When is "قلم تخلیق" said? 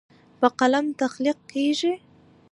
0.59-1.39